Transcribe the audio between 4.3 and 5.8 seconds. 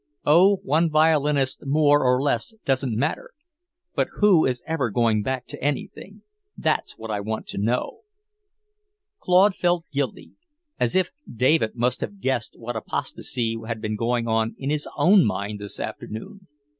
is ever going back to